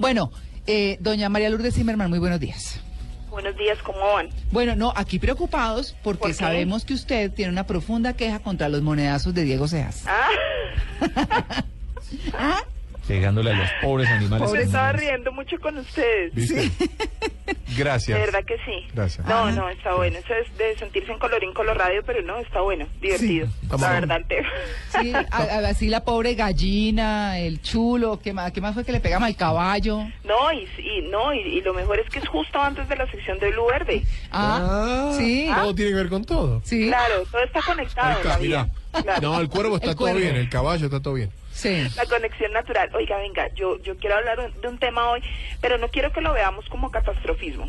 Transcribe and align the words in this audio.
Bueno, 0.00 0.30
eh, 0.68 0.96
doña 1.00 1.28
María 1.28 1.50
Lourdes 1.50 1.74
Zimmerman, 1.74 2.08
muy 2.08 2.20
buenos 2.20 2.38
días. 2.38 2.80
Buenos 3.30 3.56
días, 3.56 3.78
¿cómo 3.82 3.98
van? 3.98 4.28
Bueno, 4.52 4.76
no, 4.76 4.92
aquí 4.94 5.18
preocupados 5.18 5.96
porque 6.04 6.32
sabemos 6.34 6.84
que 6.84 6.94
usted 6.94 7.32
tiene 7.32 7.50
una 7.50 7.66
profunda 7.66 8.12
queja 8.12 8.38
contra 8.38 8.68
los 8.68 8.80
monedazos 8.80 9.34
de 9.34 9.42
Diego 9.42 9.66
Seas. 9.66 10.04
Ah, 10.06 10.28
¿Ah? 12.32 12.62
Pegándole 13.08 13.50
a 13.52 13.54
los 13.54 13.68
pobres 13.82 14.08
animales. 14.10 14.52
me 14.52 14.60
estaba 14.62 14.92
riendo 14.92 15.32
mucho 15.32 15.58
con 15.58 15.78
ustedes. 15.78 16.34
¿Viste? 16.34 16.70
Gracias. 17.76 18.18
De 18.18 18.26
verdad 18.26 18.44
que 18.44 18.56
sí. 18.66 18.86
Gracias. 18.94 19.26
No, 19.26 19.50
no, 19.50 19.68
está 19.70 19.94
bueno. 19.94 20.18
Eso 20.18 20.34
es 20.34 20.58
de 20.58 20.76
sentirse 20.76 21.10
en 21.12 21.18
colorín 21.18 21.52
colorado, 21.54 21.90
pero 22.04 22.20
no, 22.22 22.38
está 22.38 22.60
bueno, 22.60 22.86
divertido. 23.00 23.48
Vamos 23.62 23.80
la 23.80 23.92
verdad, 23.92 24.16
el 24.18 24.26
tema. 24.26 24.48
Sí, 25.00 25.12
a- 25.14 25.26
a- 25.30 25.68
así 25.68 25.88
la 25.88 26.04
pobre 26.04 26.34
gallina, 26.34 27.38
el 27.38 27.62
chulo, 27.62 28.20
¿qué 28.22 28.32
más, 28.32 28.52
qué 28.52 28.60
más 28.60 28.74
fue 28.74 28.84
que 28.84 28.92
le 28.92 29.00
pegamos 29.00 29.26
al 29.26 29.36
caballo? 29.36 30.00
No, 30.24 30.52
y, 30.52 30.68
y 30.78 31.02
no, 31.10 31.32
y, 31.32 31.38
y 31.40 31.60
lo 31.62 31.72
mejor 31.74 31.98
es 32.00 32.10
que 32.10 32.18
es 32.18 32.28
justo 32.28 32.60
antes 32.60 32.88
de 32.88 32.96
la 32.96 33.10
sección 33.10 33.38
de 33.38 33.50
Blue 33.52 33.66
Verde. 33.66 34.02
Ah, 34.30 35.12
sí, 35.16 35.50
Todo 35.54 35.74
tiene 35.74 35.90
que 35.92 35.96
ver 35.96 36.08
con 36.08 36.24
todo. 36.24 36.60
sí, 36.64 36.88
Claro, 36.88 37.24
todo 37.30 37.42
está 37.42 37.62
conectado. 37.62 38.18
El 38.20 38.22
en 38.22 38.28
la 38.28 38.38
vida. 38.38 38.64
mira. 38.64 39.02
Claro. 39.02 39.20
No, 39.22 39.40
el 39.40 39.48
cuervo 39.48 39.76
está 39.76 39.90
El 39.90 39.96
todo 39.96 40.04
cuervo. 40.06 40.20
bien, 40.20 40.36
el 40.36 40.48
caballo 40.48 40.84
está 40.86 41.00
todo 41.00 41.14
bien. 41.14 41.30
Sí. 41.58 41.86
La 41.96 42.06
conexión 42.06 42.52
natural. 42.52 42.90
Oiga, 42.94 43.16
venga, 43.18 43.52
yo, 43.54 43.78
yo 43.82 43.96
quiero 43.96 44.16
hablar 44.16 44.52
de 44.52 44.68
un 44.68 44.78
tema 44.78 45.10
hoy, 45.10 45.20
pero 45.60 45.78
no 45.78 45.88
quiero 45.88 46.12
que 46.12 46.20
lo 46.20 46.32
veamos 46.32 46.66
como 46.68 46.90
catastrofismo. 46.90 47.68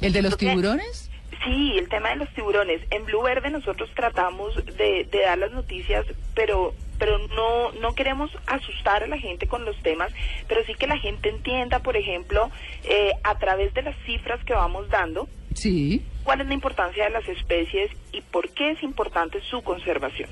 ¿El 0.00 0.12
de 0.12 0.22
los 0.22 0.36
tiburones? 0.36 1.08
Sí, 1.44 1.76
el 1.78 1.88
tema 1.88 2.10
de 2.10 2.16
los 2.16 2.28
tiburones. 2.34 2.80
En 2.90 3.04
Blue 3.04 3.22
Verde 3.22 3.50
nosotros 3.50 3.90
tratamos 3.94 4.54
de, 4.76 5.08
de 5.10 5.20
dar 5.24 5.38
las 5.38 5.52
noticias, 5.52 6.04
pero 6.34 6.74
pero 6.98 7.18
no 7.28 7.72
no 7.80 7.94
queremos 7.96 8.30
asustar 8.46 9.02
a 9.02 9.06
la 9.08 9.18
gente 9.18 9.48
con 9.48 9.64
los 9.64 9.76
temas, 9.82 10.12
pero 10.46 10.62
sí 10.64 10.74
que 10.74 10.86
la 10.86 10.98
gente 10.98 11.30
entienda, 11.30 11.80
por 11.80 11.96
ejemplo, 11.96 12.50
eh, 12.84 13.10
a 13.24 13.38
través 13.38 13.74
de 13.74 13.82
las 13.82 13.96
cifras 14.06 14.44
que 14.44 14.52
vamos 14.54 14.88
dando, 14.88 15.28
Sí. 15.54 16.04
cuál 16.22 16.42
es 16.42 16.46
la 16.46 16.54
importancia 16.54 17.04
de 17.04 17.10
las 17.10 17.26
especies 17.28 17.90
y 18.12 18.20
por 18.20 18.50
qué 18.50 18.70
es 18.72 18.82
importante 18.84 19.40
su 19.50 19.62
conservación. 19.62 20.30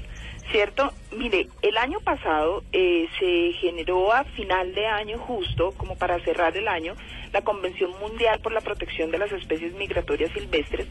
¿Cierto? 0.51 0.93
Mire, 1.17 1.49
el 1.63 1.77
año 1.77 2.01
pasado 2.01 2.65
eh, 2.73 3.07
se 3.21 3.53
generó 3.61 4.13
a 4.13 4.25
final 4.25 4.75
de 4.75 4.87
año 4.87 5.19
justo, 5.19 5.73
como 5.77 5.97
para 5.97 6.19
cerrar 6.21 6.57
el 6.57 6.67
año, 6.67 6.95
la 7.33 7.43
Convención 7.43 7.93
Mundial 8.01 8.41
por 8.41 8.53
la 8.53 8.61
Protección 8.61 9.13
de 9.13 9.19
las 9.19 9.31
Especies 9.31 9.75
Migratorias 9.75 10.33
Silvestres. 10.33 10.89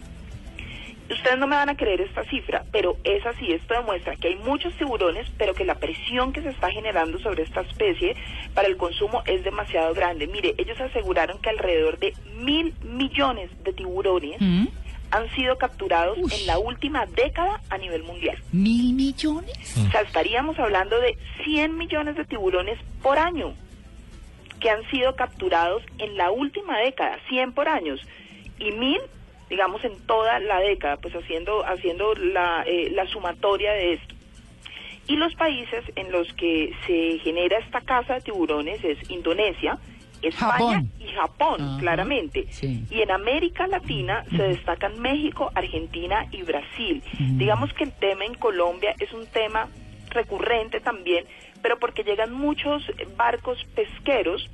Ustedes 1.11 1.39
no 1.39 1.47
me 1.47 1.55
van 1.55 1.69
a 1.69 1.75
creer 1.75 2.01
esta 2.01 2.23
cifra, 2.25 2.63
pero 2.71 2.95
es 3.03 3.25
así. 3.25 3.51
Esto 3.51 3.73
demuestra 3.73 4.15
que 4.15 4.27
hay 4.27 4.35
muchos 4.35 4.73
tiburones, 4.75 5.27
pero 5.37 5.55
que 5.55 5.65
la 5.65 5.75
presión 5.75 6.31
que 6.31 6.41
se 6.41 6.49
está 6.49 6.69
generando 6.69 7.17
sobre 7.19 7.43
esta 7.43 7.61
especie 7.61 8.15
para 8.53 8.67
el 8.67 8.77
consumo 8.77 9.23
es 9.25 9.43
demasiado 9.43 9.93
grande. 9.95 10.27
Mire, 10.27 10.53
ellos 10.57 10.79
aseguraron 10.79 11.39
que 11.39 11.49
alrededor 11.49 11.97
de 11.97 12.13
mil 12.37 12.75
millones 12.83 13.49
de 13.63 13.73
tiburones 13.73 14.39
¿Mm? 14.39 14.67
Han 15.11 15.29
sido 15.35 15.57
capturados 15.57 16.17
Uy. 16.17 16.31
en 16.33 16.47
la 16.47 16.59
última 16.59 17.05
década 17.05 17.61
a 17.69 17.77
nivel 17.77 18.03
mundial. 18.03 18.37
¿Mil 18.51 18.93
millones? 18.93 19.75
O 19.87 19.91
sea, 19.91 20.01
estaríamos 20.01 20.57
hablando 20.59 20.99
de 20.99 21.17
100 21.43 21.77
millones 21.77 22.15
de 22.15 22.25
tiburones 22.25 22.77
por 23.01 23.17
año 23.17 23.53
que 24.59 24.69
han 24.69 24.87
sido 24.89 25.15
capturados 25.15 25.83
en 25.97 26.17
la 26.17 26.31
última 26.31 26.77
década, 26.79 27.17
100 27.29 27.53
por 27.53 27.67
años, 27.67 28.01
y 28.59 28.71
mil, 28.71 28.99
digamos, 29.49 29.83
en 29.85 29.97
toda 30.05 30.39
la 30.39 30.59
década, 30.59 30.97
pues 30.97 31.13
haciendo, 31.15 31.65
haciendo 31.65 32.13
la, 32.15 32.63
eh, 32.67 32.89
la 32.91 33.07
sumatoria 33.07 33.71
de 33.71 33.93
esto. 33.93 34.15
Y 35.07 35.15
los 35.15 35.33
países 35.35 35.83
en 35.95 36.11
los 36.11 36.31
que 36.33 36.73
se 36.85 37.19
genera 37.19 37.57
esta 37.57 37.81
caza 37.81 38.15
de 38.15 38.21
tiburones 38.21 38.83
es 38.83 39.09
Indonesia, 39.09 39.77
España 40.21 40.51
Japón. 40.51 40.91
y 40.99 41.07
Japón, 41.07 41.77
claramente. 41.79 42.45
sí. 42.51 42.85
Y 42.89 43.01
en 43.01 43.11
América 43.11 43.67
Latina 43.67 44.23
se 44.29 44.43
destacan 44.43 44.99
México, 44.99 45.51
Argentina 45.55 46.27
y 46.31 46.43
Brasil. 46.43 47.03
Digamos 47.17 47.73
que 47.73 47.85
el 47.85 47.91
tema 47.93 48.25
en 48.25 48.35
Colombia 48.35 48.93
es 48.99 49.11
un 49.13 49.25
tema 49.27 49.67
recurrente 50.09 50.79
también, 50.79 51.25
pero 51.61 51.79
porque 51.79 52.03
llegan 52.03 52.33
muchos 52.33 52.83
barcos 53.15 53.63
pesqueros 53.75 54.49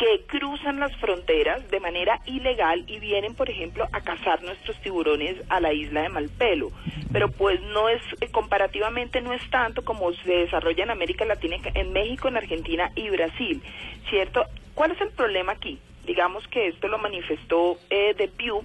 que 0.00 0.24
cruzan 0.26 0.80
las 0.80 0.96
fronteras 0.96 1.68
de 1.70 1.78
manera 1.78 2.20
ilegal 2.24 2.84
y 2.86 2.98
vienen, 3.00 3.34
por 3.34 3.50
ejemplo, 3.50 3.86
a 3.92 4.00
cazar 4.00 4.42
nuestros 4.42 4.80
tiburones 4.80 5.36
a 5.50 5.60
la 5.60 5.74
isla 5.74 6.00
de 6.00 6.08
Malpelo. 6.08 6.70
Pero 7.12 7.30
pues 7.30 7.60
no 7.60 7.90
es, 7.90 8.00
eh, 8.22 8.28
comparativamente 8.30 9.20
no 9.20 9.34
es 9.34 9.50
tanto 9.50 9.84
como 9.84 10.10
se 10.14 10.32
desarrolla 10.32 10.84
en 10.84 10.90
América 10.90 11.26
Latina, 11.26 11.56
en 11.74 11.92
México, 11.92 12.28
en 12.28 12.38
Argentina 12.38 12.90
y 12.96 13.10
Brasil, 13.10 13.62
¿cierto? 14.08 14.46
¿Cuál 14.80 14.92
es 14.92 15.00
el 15.02 15.10
problema 15.10 15.52
aquí? 15.52 15.78
Digamos 16.06 16.48
que 16.48 16.68
esto 16.68 16.88
lo 16.88 16.96
manifestó 16.96 17.78
eh, 17.90 18.14
The 18.16 18.28
Pew, 18.28 18.62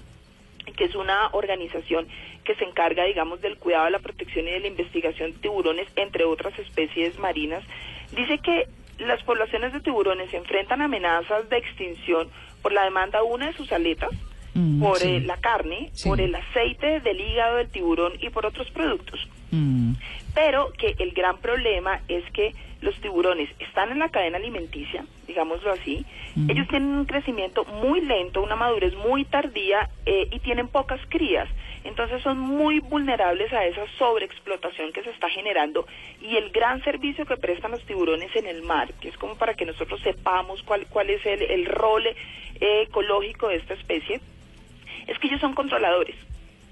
que 0.77 0.85
es 0.85 0.95
una 0.95 1.27
organización 1.33 2.07
que 2.45 2.55
se 2.55 2.63
encarga, 2.63 3.03
digamos, 3.03 3.41
del 3.41 3.57
cuidado, 3.57 3.83
de 3.83 3.91
la 3.91 3.99
protección 3.99 4.47
y 4.47 4.51
de 4.51 4.61
la 4.61 4.67
investigación 4.67 5.33
de 5.33 5.39
tiburones, 5.39 5.89
entre 5.97 6.23
otras 6.23 6.57
especies 6.57 7.19
marinas, 7.19 7.65
dice 8.15 8.37
que 8.37 8.65
las 8.99 9.21
poblaciones 9.23 9.73
de 9.73 9.81
tiburones 9.81 10.29
se 10.31 10.37
enfrentan 10.37 10.81
amenazas 10.81 11.49
de 11.49 11.57
extinción 11.57 12.29
por 12.61 12.71
la 12.71 12.85
demanda, 12.85 13.21
una, 13.21 13.47
de 13.47 13.53
sus 13.57 13.73
aletas, 13.73 14.11
Mm, 14.53 14.81
por 14.81 14.99
sí. 14.99 15.17
eh, 15.17 15.19
la 15.19 15.35
carne, 15.35 15.89
Sí. 15.91 16.07
por 16.07 16.21
el 16.21 16.33
aceite 16.33 17.01
del 17.01 17.19
hígado 17.19 17.57
del 17.57 17.67
tiburón 17.67 18.13
y 18.21 18.29
por 18.29 18.45
otros 18.45 18.71
productos 18.71 19.19
Mm. 19.51 19.93
pero 20.33 20.71
que 20.73 20.95
el 20.99 21.11
gran 21.11 21.37
problema 21.37 22.01
es 22.07 22.23
que 22.31 22.53
los 22.81 22.95
tiburones 22.99 23.49
están 23.59 23.91
en 23.91 23.99
la 23.99 24.09
cadena 24.09 24.37
alimenticia, 24.37 25.05
digámoslo 25.27 25.71
así, 25.71 26.05
Ujú. 26.35 26.51
ellos 26.51 26.67
tienen 26.67 26.89
un 26.89 27.05
crecimiento 27.05 27.63
muy 27.65 28.01
lento, 28.01 28.41
una 28.41 28.55
madurez 28.55 28.93
muy 28.95 29.23
tardía 29.25 29.89
eh, 30.05 30.27
y 30.31 30.39
tienen 30.39 30.67
pocas 30.67 30.99
crías, 31.09 31.47
entonces 31.83 32.21
son 32.21 32.39
muy 32.39 32.79
vulnerables 32.79 33.53
a 33.53 33.65
esa 33.65 33.85
sobreexplotación 33.97 34.91
que 34.91 35.03
se 35.03 35.11
está 35.11 35.29
generando 35.29 35.85
y 36.21 36.35
el 36.35 36.49
gran 36.49 36.83
servicio 36.83 37.25
que 37.25 37.37
prestan 37.37 37.71
los 37.71 37.83
tiburones 37.85 38.35
en 38.35 38.47
el 38.47 38.63
mar, 38.63 38.91
que 38.99 39.09
es 39.09 39.17
como 39.17 39.35
para 39.35 39.53
que 39.53 39.65
nosotros 39.65 40.01
sepamos 40.01 40.63
cuál, 40.63 40.85
cuál 40.87 41.09
es 41.09 41.25
el, 41.25 41.43
el 41.43 41.65
rol 41.65 42.07
eh, 42.07 42.15
ecológico 42.59 43.47
de 43.47 43.57
esta 43.57 43.75
especie, 43.75 44.19
es 45.07 45.19
que 45.19 45.27
ellos 45.27 45.41
son 45.41 45.53
controladores. 45.53 46.15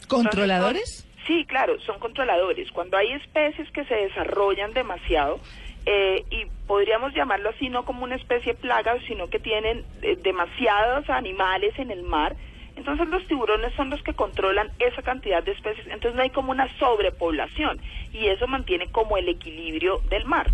¿Controladores? 0.07 1.07
Sí, 1.25 1.45
claro, 1.45 1.79
son 1.81 1.99
controladores. 1.99 2.71
Cuando 2.71 2.97
hay 2.97 3.13
especies 3.13 3.69
que 3.71 3.85
se 3.85 3.95
desarrollan 3.95 4.73
demasiado, 4.73 5.39
eh, 5.85 6.23
y 6.29 6.45
podríamos 6.67 7.13
llamarlo 7.13 7.49
así, 7.49 7.69
no 7.69 7.85
como 7.85 8.03
una 8.03 8.15
especie 8.15 8.53
plaga, 8.53 8.95
sino 9.07 9.27
que 9.27 9.39
tienen 9.39 9.83
eh, 10.01 10.17
demasiados 10.21 11.09
animales 11.09 11.77
en 11.77 11.91
el 11.91 12.03
mar, 12.03 12.35
entonces 12.75 13.07
los 13.09 13.25
tiburones 13.27 13.73
son 13.75 13.89
los 13.89 14.01
que 14.01 14.13
controlan 14.13 14.71
esa 14.79 15.01
cantidad 15.01 15.43
de 15.43 15.51
especies, 15.51 15.85
entonces 15.87 16.15
no 16.15 16.23
hay 16.23 16.29
como 16.29 16.51
una 16.51 16.67
sobrepoblación, 16.79 17.79
y 18.13 18.27
eso 18.27 18.47
mantiene 18.47 18.87
como 18.91 19.17
el 19.17 19.27
equilibrio 19.29 19.99
del 20.09 20.25
mar. 20.25 20.49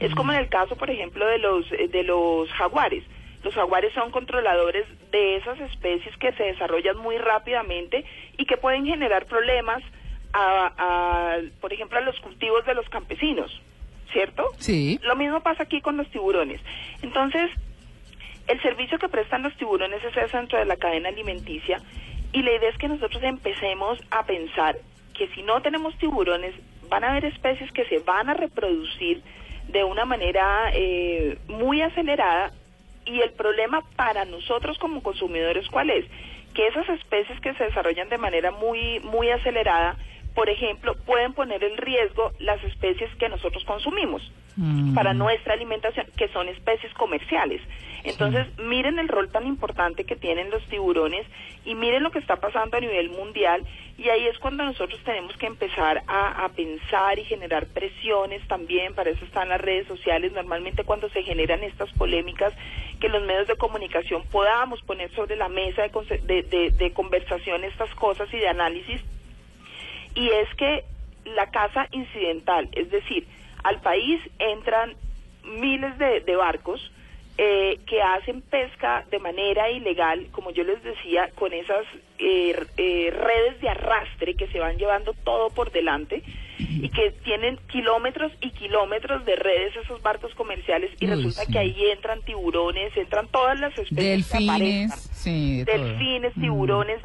Es 0.00 0.14
como 0.14 0.32
en 0.32 0.38
el 0.38 0.48
caso, 0.48 0.76
por 0.76 0.88
ejemplo, 0.90 1.26
de 1.26 1.38
los 1.38 1.70
eh, 1.72 1.88
de 1.88 2.02
los 2.02 2.50
jaguares. 2.52 3.04
Los 3.42 3.54
jaguares 3.54 3.92
son 3.94 4.10
controladores 4.10 4.86
de 5.10 5.36
esas 5.36 5.58
especies 5.60 6.16
que 6.18 6.32
se 6.32 6.44
desarrollan 6.44 6.98
muy 6.98 7.16
rápidamente 7.18 8.04
y 8.36 8.44
que 8.44 8.56
pueden 8.56 8.84
generar 8.86 9.26
problemas 9.26 9.82
a, 10.32 10.72
a, 10.76 11.38
por 11.60 11.72
ejemplo, 11.72 11.98
a 11.98 12.02
los 12.02 12.18
cultivos 12.20 12.64
de 12.66 12.74
los 12.74 12.88
campesinos, 12.88 13.60
¿cierto? 14.12 14.44
Sí. 14.58 15.00
Lo 15.02 15.16
mismo 15.16 15.40
pasa 15.40 15.62
aquí 15.62 15.80
con 15.80 15.96
los 15.96 16.08
tiburones. 16.10 16.60
Entonces, 17.02 17.50
el 18.46 18.60
servicio 18.62 18.98
que 18.98 19.08
prestan 19.08 19.42
los 19.42 19.56
tiburones 19.56 20.02
es 20.04 20.16
eso 20.16 20.36
dentro 20.36 20.58
de 20.58 20.66
la 20.66 20.76
cadena 20.76 21.08
alimenticia 21.08 21.80
y 22.32 22.42
la 22.42 22.52
idea 22.52 22.70
es 22.70 22.78
que 22.78 22.88
nosotros 22.88 23.22
empecemos 23.22 23.98
a 24.10 24.24
pensar 24.24 24.76
que 25.14 25.28
si 25.28 25.42
no 25.42 25.60
tenemos 25.62 25.96
tiburones, 25.98 26.54
van 26.88 27.04
a 27.04 27.10
haber 27.10 27.24
especies 27.26 27.70
que 27.72 27.84
se 27.86 27.98
van 27.98 28.28
a 28.28 28.34
reproducir 28.34 29.22
de 29.68 29.84
una 29.84 30.04
manera 30.04 30.70
eh, 30.74 31.38
muy 31.48 31.80
acelerada 31.80 32.52
y 33.04 33.20
el 33.20 33.32
problema 33.32 33.84
para 33.96 34.24
nosotros 34.24 34.78
como 34.78 35.02
consumidores 35.02 35.68
cuál 35.68 35.90
es 35.90 36.04
que 36.54 36.66
esas 36.66 36.88
especies 36.88 37.40
que 37.40 37.54
se 37.54 37.64
desarrollan 37.64 38.08
de 38.08 38.18
manera 38.18 38.50
muy 38.50 39.00
muy 39.00 39.30
acelerada 39.30 39.96
por 40.34 40.48
ejemplo 40.48 40.94
pueden 41.06 41.32
poner 41.32 41.62
en 41.64 41.76
riesgo 41.76 42.32
las 42.38 42.62
especies 42.64 43.10
que 43.16 43.28
nosotros 43.28 43.64
consumimos 43.64 44.30
Mm. 44.56 44.94
para 44.94 45.14
nuestra 45.14 45.54
alimentación, 45.54 46.06
que 46.16 46.26
son 46.28 46.48
especies 46.48 46.92
comerciales. 46.94 47.62
Entonces, 48.02 48.46
miren 48.58 48.98
el 48.98 49.06
rol 49.08 49.30
tan 49.30 49.46
importante 49.46 50.04
que 50.04 50.16
tienen 50.16 50.50
los 50.50 50.62
tiburones 50.66 51.24
y 51.64 51.76
miren 51.76 52.02
lo 52.02 52.10
que 52.10 52.18
está 52.18 52.36
pasando 52.36 52.76
a 52.76 52.80
nivel 52.80 53.10
mundial 53.10 53.62
y 53.96 54.08
ahí 54.08 54.26
es 54.26 54.38
cuando 54.40 54.64
nosotros 54.64 55.00
tenemos 55.04 55.36
que 55.36 55.46
empezar 55.46 56.02
a, 56.08 56.44
a 56.44 56.48
pensar 56.48 57.18
y 57.20 57.24
generar 57.24 57.66
presiones 57.66 58.46
también, 58.48 58.92
para 58.94 59.10
eso 59.10 59.24
están 59.24 59.48
las 59.50 59.60
redes 59.60 59.86
sociales, 59.86 60.32
normalmente 60.32 60.82
cuando 60.82 61.08
se 61.10 61.22
generan 61.22 61.62
estas 61.62 61.90
polémicas, 61.92 62.52
que 62.98 63.08
los 63.08 63.22
medios 63.22 63.46
de 63.46 63.56
comunicación 63.56 64.24
podamos 64.32 64.82
poner 64.82 65.10
sobre 65.12 65.36
la 65.36 65.48
mesa 65.48 65.82
de, 65.82 66.18
de, 66.24 66.42
de- 66.42 66.70
de 66.72 66.92
conversación 66.92 67.62
estas 67.62 67.94
cosas 67.94 68.28
y 68.34 68.38
de 68.38 68.48
análisis 68.48 69.00
y 70.14 70.28
es 70.28 70.48
que 70.56 70.84
la 71.24 71.50
caza 71.50 71.86
incidental, 71.92 72.68
es 72.72 72.90
decir, 72.90 73.26
al 73.62 73.80
país 73.80 74.20
entran 74.38 74.94
miles 75.44 75.96
de, 75.98 76.20
de 76.20 76.36
barcos 76.36 76.90
eh, 77.38 77.78
que 77.86 78.02
hacen 78.02 78.42
pesca 78.42 79.04
de 79.10 79.18
manera 79.18 79.70
ilegal, 79.70 80.26
como 80.32 80.50
yo 80.50 80.62
les 80.64 80.82
decía, 80.82 81.30
con 81.36 81.52
esas 81.52 81.86
eh, 82.18 82.54
eh, 82.76 83.10
redes 83.10 83.60
de 83.62 83.68
arrastre 83.70 84.34
que 84.34 84.46
se 84.48 84.58
van 84.58 84.76
llevando 84.76 85.14
todo 85.24 85.48
por 85.50 85.70
delante 85.72 86.22
y 86.58 86.90
que 86.90 87.12
tienen 87.24 87.56
kilómetros 87.68 88.32
y 88.42 88.50
kilómetros 88.50 89.24
de 89.24 89.36
redes 89.36 89.74
esos 89.76 90.02
barcos 90.02 90.34
comerciales 90.34 90.90
y 91.00 91.06
Uy, 91.06 91.10
resulta 91.14 91.44
sí. 91.46 91.52
que 91.52 91.58
ahí 91.58 91.84
entran 91.90 92.20
tiburones, 92.22 92.94
entran 92.98 93.28
todas 93.28 93.58
las 93.58 93.70
especies 93.78 94.26
que 94.28 94.38
Delfines, 94.38 94.90
aparezcan 94.92 95.14
sí, 95.14 95.58
de 95.60 95.64
todo. 95.64 95.84
delfines, 95.84 96.36
Mm. 96.36 96.40
tiburones 96.42 97.00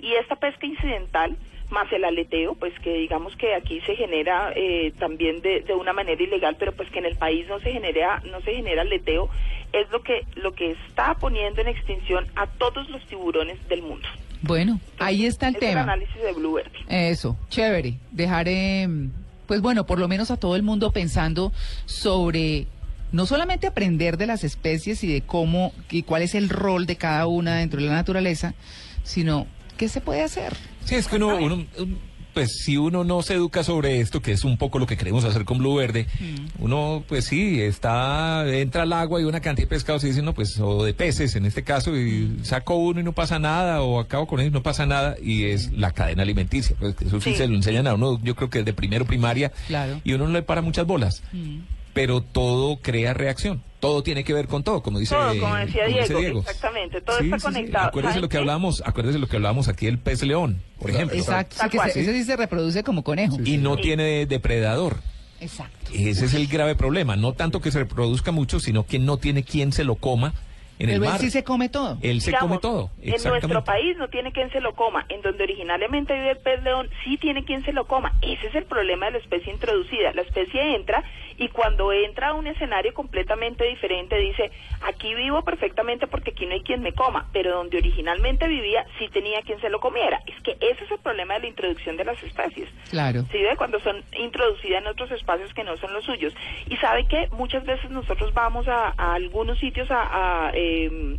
y 0.00 0.14
esta 0.14 0.34
pesca 0.36 0.66
incidental 0.66 1.36
más 1.74 1.92
el 1.92 2.04
aleteo, 2.04 2.54
pues 2.54 2.72
que 2.80 2.94
digamos 2.94 3.36
que 3.36 3.54
aquí 3.54 3.80
se 3.82 3.94
genera 3.96 4.52
eh, 4.56 4.92
también 4.98 5.42
de, 5.42 5.60
de 5.60 5.74
una 5.74 5.92
manera 5.92 6.22
ilegal, 6.22 6.56
pero 6.58 6.72
pues 6.72 6.88
que 6.90 7.00
en 7.00 7.06
el 7.06 7.16
país 7.16 7.46
no 7.48 7.58
se 7.60 7.72
genera 7.72 8.22
no 8.30 8.40
se 8.40 8.54
genera 8.54 8.82
aleteo, 8.82 9.28
es 9.72 9.90
lo 9.90 10.02
que 10.02 10.22
lo 10.36 10.52
que 10.54 10.70
está 10.88 11.14
poniendo 11.14 11.60
en 11.60 11.68
extinción 11.68 12.26
a 12.36 12.46
todos 12.46 12.88
los 12.88 13.04
tiburones 13.06 13.58
del 13.68 13.82
mundo. 13.82 14.08
Bueno, 14.40 14.78
ahí 14.98 15.26
está 15.26 15.48
el 15.48 15.56
es 15.56 15.62
el 15.62 15.68
tema. 15.68 15.82
análisis 15.82 16.22
de 16.22 16.32
Bluebird. 16.32 16.70
Eso, 16.88 17.36
chévere. 17.48 17.94
Dejaré, 18.12 18.88
pues 19.46 19.60
bueno, 19.60 19.84
por 19.86 19.98
lo 19.98 20.06
menos 20.06 20.30
a 20.30 20.36
todo 20.36 20.54
el 20.54 20.62
mundo 20.62 20.92
pensando 20.92 21.52
sobre 21.86 22.66
no 23.10 23.26
solamente 23.26 23.66
aprender 23.66 24.16
de 24.16 24.26
las 24.26 24.44
especies 24.44 25.02
y 25.04 25.12
de 25.12 25.22
cómo 25.22 25.72
y 25.90 26.02
cuál 26.02 26.22
es 26.22 26.34
el 26.34 26.48
rol 26.48 26.84
de 26.86 26.96
cada 26.96 27.26
una 27.26 27.56
dentro 27.56 27.80
de 27.80 27.86
la 27.86 27.94
naturaleza, 27.94 28.54
sino 29.02 29.46
qué 29.76 29.88
se 29.88 30.00
puede 30.00 30.22
hacer. 30.22 30.54
Sí, 30.84 30.94
es 30.94 31.08
que 31.08 31.16
uno, 31.16 31.36
uno, 31.36 31.54
un- 31.78 32.14
pues 32.34 32.62
si 32.64 32.76
uno 32.76 33.04
no 33.04 33.22
se 33.22 33.34
educa 33.34 33.62
sobre 33.62 34.00
esto, 34.00 34.20
que 34.20 34.32
es 34.32 34.42
un 34.42 34.58
poco 34.58 34.80
lo 34.80 34.86
que 34.88 34.96
queremos 34.96 35.22
hacer 35.24 35.44
con 35.44 35.58
Blue 35.58 35.76
Verde, 35.76 36.08
uno 36.58 37.04
pues 37.06 37.26
sí, 37.26 37.60
está, 37.60 38.44
entra 38.48 38.82
al 38.82 38.92
agua 38.92 39.20
y 39.20 39.24
una 39.24 39.38
cantidad 39.40 39.68
de 39.68 39.70
pescados 39.70 40.02
y 40.02 40.08
dicen, 40.08 40.24
no, 40.24 40.34
pues, 40.34 40.58
o 40.58 40.84
de 40.84 40.94
peces 40.94 41.36
en 41.36 41.44
este 41.46 41.62
caso, 41.62 41.96
y 41.96 42.40
saco 42.42 42.74
uno 42.74 42.98
y 42.98 43.04
no 43.04 43.12
pasa 43.12 43.38
nada, 43.38 43.82
o 43.82 44.00
acabo 44.00 44.26
con 44.26 44.40
ellos 44.40 44.50
y 44.50 44.54
no 44.54 44.64
pasa 44.64 44.84
nada, 44.84 45.14
y 45.22 45.44
es 45.44 45.70
la 45.74 45.92
cadena 45.92 46.22
alimenticia, 46.24 46.74
pues 46.76 46.96
eso 47.00 47.20
sí, 47.20 47.30
Sí. 47.30 47.36
se 47.36 47.46
lo 47.46 47.54
enseñan 47.54 47.86
a 47.86 47.94
uno, 47.94 48.18
yo 48.20 48.34
creo 48.34 48.50
que 48.50 48.58
desde 48.58 48.72
primero 48.72 49.04
primaria, 49.04 49.52
Claro. 49.68 50.00
y 50.02 50.12
uno 50.14 50.26
no 50.26 50.32
le 50.32 50.42
para 50.42 50.60
muchas 50.60 50.86
bolas. 50.88 51.22
Pero 51.92 52.20
todo 52.20 52.78
crea 52.82 53.14
reacción, 53.14 53.62
todo 53.84 54.02
tiene 54.02 54.24
que 54.24 54.32
ver 54.32 54.46
con 54.48 54.62
todo, 54.62 54.82
como 54.82 54.98
dice, 54.98 55.14
Todo, 55.14 55.38
como 55.40 55.54
decía 55.56 55.84
como 55.86 55.98
dice 56.00 56.14
Diego, 56.14 56.40
exactamente, 56.40 57.00
todo 57.00 57.18
está 57.18 57.38
conectado. 57.38 57.86
Acuérdese 57.88 58.12
¿Saben 58.14 58.22
lo 58.22 58.28
que 58.28 58.36
hablamos, 58.38 58.82
acuérdese 58.86 59.18
lo 59.18 59.26
que 59.26 59.36
hablábamos 59.36 59.68
aquí 59.68 59.86
del 59.86 59.98
pez 59.98 60.22
león, 60.22 60.62
por 60.80 60.90
ejemplo. 60.90 61.16
Exacto, 61.18 61.56
sí, 61.62 61.68
que 61.70 61.78
se- 61.90 62.00
ese 62.00 62.12
sí 62.12 62.24
se 62.24 62.36
reproduce 62.36 62.82
como 62.82 63.04
conejo. 63.04 63.36
Y 63.44 63.56
no 63.58 63.76
Sí. 63.76 63.82
tiene 63.82 64.26
depredador. 64.26 64.96
Exacto. 65.40 65.90
Ese 65.92 66.24
es 66.24 66.34
el 66.34 66.46
grave 66.46 66.74
problema. 66.74 67.16
No 67.16 67.32
tanto 67.34 67.60
que 67.60 67.70
se 67.70 67.78
reproduzca 67.80 68.32
mucho, 68.32 68.60
sino 68.60 68.86
que 68.86 68.98
no 68.98 69.18
tiene 69.18 69.42
quien 69.42 69.72
se 69.72 69.84
lo 69.84 69.96
coma 69.96 70.32
en 70.78 70.88
el 70.88 70.96
él 70.96 71.00
mar. 71.00 71.18
sí 71.20 71.30
se 71.30 71.44
come 71.44 71.68
todo. 71.68 71.98
Él 72.02 72.20
se 72.20 72.32
come 72.34 72.58
todo. 72.58 72.90
En 73.02 73.22
nuestro 73.22 73.64
país 73.64 73.96
no 73.96 74.08
tiene 74.08 74.32
quien 74.32 74.50
se 74.50 74.60
lo 74.60 74.74
coma. 74.74 75.06
En 75.08 75.22
donde 75.22 75.44
originalmente 75.44 76.14
vive 76.14 76.32
el 76.32 76.38
pez 76.38 76.62
león, 76.62 76.88
sí 77.04 77.16
tiene 77.18 77.44
quien 77.44 77.64
se 77.64 77.72
lo 77.72 77.86
coma. 77.86 78.14
Ese 78.22 78.48
es 78.48 78.54
el 78.54 78.64
problema 78.64 79.06
de 79.06 79.12
la 79.12 79.18
especie 79.18 79.52
introducida. 79.52 80.12
La 80.12 80.22
especie 80.22 80.74
entra 80.74 81.04
y 81.36 81.48
cuando 81.48 81.92
entra 81.92 82.28
a 82.28 82.34
un 82.34 82.46
escenario 82.46 82.94
completamente 82.94 83.64
diferente 83.64 84.16
dice, 84.18 84.50
aquí 84.82 85.14
vivo 85.14 85.42
perfectamente 85.42 86.06
porque 86.06 86.30
aquí 86.30 86.46
no 86.46 86.54
hay 86.54 86.62
quien 86.62 86.82
me 86.82 86.92
coma. 86.92 87.28
Pero 87.32 87.56
donde 87.56 87.78
originalmente 87.78 88.48
vivía, 88.48 88.86
sí 88.98 89.08
tenía 89.08 89.42
quien 89.42 89.60
se 89.60 89.68
lo 89.68 89.80
comiera. 89.80 90.22
Es 90.26 90.40
que 90.42 90.52
ese 90.60 90.84
es 90.84 90.90
el 90.90 90.98
problema 90.98 91.34
de 91.34 91.40
la 91.40 91.46
introducción 91.48 91.96
de 91.96 92.04
las 92.04 92.22
especies. 92.22 92.68
Claro. 92.90 93.24
¿sí 93.30 93.38
ve? 93.38 93.56
Cuando 93.56 93.80
son 93.80 94.02
introducidas 94.18 94.82
en 94.82 94.88
otros 94.88 95.10
espacios 95.10 95.52
que 95.54 95.64
no 95.64 95.76
son 95.76 95.92
los 95.92 96.04
suyos. 96.04 96.34
Y 96.68 96.76
sabe 96.76 97.06
que 97.06 97.28
muchas 97.32 97.64
veces 97.64 97.90
nosotros 97.90 98.32
vamos 98.34 98.66
a, 98.68 98.94
a 98.96 99.14
algunos 99.14 99.58
sitios 99.58 99.90
a, 99.90 100.48
a, 100.48 100.50
em, 100.64 101.18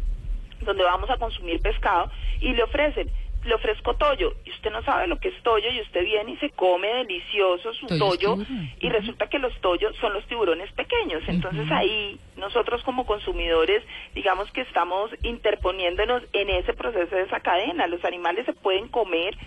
donde 0.61 0.83
vamos 0.83 1.09
a 1.09 1.17
consumir 1.17 1.61
pescado 1.61 2.11
y 2.39 2.53
le 2.53 2.63
ofrecen, 2.63 3.09
le 3.45 3.53
ofrezco 3.53 3.95
toyo 3.95 4.33
y 4.43 4.49
usted 4.49 4.71
no 4.71 4.81
sabe 4.83 5.07
lo 5.07 5.19
que 5.19 5.29
es 5.29 5.43
toyo 5.43 5.69
y 5.69 5.81
usted 5.81 6.03
viene 6.03 6.31
y 6.31 6.37
se 6.37 6.49
come 6.49 6.87
delicioso 6.87 7.73
su 7.73 7.85
tiburón. 7.85 8.45
y 8.79 8.89
resulta 8.89 9.27
que 9.27 9.39
los 9.39 9.53
toyos 9.61 9.95
son 9.97 10.13
los 10.13 10.25
tiburones 10.25 10.71
pequeños. 10.73 11.23
Entonces 11.27 11.69
ahí 11.71 12.19
nosotros 12.37 12.83
como 12.83 13.05
consumidores 13.05 13.83
digamos 14.13 14.51
que 14.51 14.61
estamos 14.61 15.11
interponiéndonos 15.21 16.23
en 16.33 16.49
ese 16.49 16.73
proceso 16.73 17.15
de 17.15 17.23
esa 17.23 17.39
cadena. 17.39 17.87
Los 17.87 18.03
animales 18.03 18.45
se 18.45 18.53
pueden 18.53 18.87
comer 18.87 19.37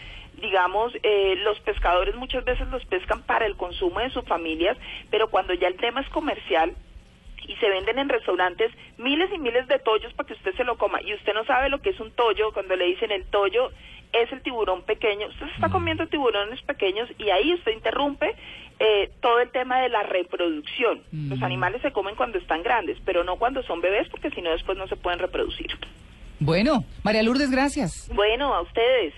digamos, 0.40 0.92
eh, 1.02 1.34
los 1.38 1.58
pescadores 1.60 2.14
muchas 2.14 2.44
veces 2.44 2.68
los 2.68 2.84
pescan 2.84 3.24
para 3.24 3.44
el 3.44 3.56
consumo 3.56 3.98
de 3.98 4.10
sus 4.10 4.24
familias, 4.24 4.76
pero 5.10 5.28
cuando 5.30 5.52
ya 5.52 5.66
el 5.66 5.76
tema 5.76 6.00
es 6.00 6.08
comercial 6.10 6.76
y 7.46 7.54
se 7.56 7.68
venden 7.68 7.98
en 7.98 8.08
restaurantes 8.08 8.70
miles 8.98 9.30
y 9.32 9.38
miles 9.38 9.66
de 9.68 9.78
tollos 9.78 10.12
para 10.14 10.26
que 10.26 10.34
usted 10.34 10.54
se 10.56 10.64
lo 10.64 10.76
coma 10.78 11.00
y 11.02 11.14
usted 11.14 11.34
no 11.34 11.44
sabe 11.44 11.68
lo 11.68 11.80
que 11.80 11.90
es 11.90 12.00
un 12.00 12.10
tollo, 12.12 12.52
cuando 12.52 12.76
le 12.76 12.86
dicen 12.86 13.10
el 13.10 13.24
tollo 13.26 13.70
es 14.12 14.32
el 14.32 14.40
tiburón 14.42 14.82
pequeño, 14.82 15.26
usted 15.28 15.46
se 15.46 15.52
está 15.52 15.68
comiendo 15.68 16.06
tiburones 16.06 16.60
pequeños 16.62 17.08
y 17.18 17.28
ahí 17.30 17.52
usted 17.54 17.72
interrumpe 17.72 18.34
eh, 18.80 19.10
todo 19.20 19.40
el 19.40 19.50
tema 19.50 19.80
de 19.80 19.88
la 19.90 20.02
reproducción. 20.04 21.02
Los 21.12 21.40
Mm. 21.40 21.44
animales 21.44 21.82
se 21.82 21.90
comen 21.92 22.14
cuando 22.14 22.38
están 22.38 22.62
grandes, 22.62 22.96
pero 23.04 23.22
no 23.24 23.36
cuando 23.36 23.62
son 23.64 23.80
bebés 23.80 24.08
porque 24.08 24.30
si 24.30 24.40
no 24.40 24.50
después 24.50 24.78
no 24.78 24.86
se 24.86 24.96
pueden 24.96 25.18
reproducir. 25.18 25.66
Bueno, 26.40 26.84
María 27.02 27.22
Lourdes, 27.22 27.50
gracias. 27.50 28.08
Bueno, 28.14 28.54
a 28.54 28.60
ustedes. 28.62 29.12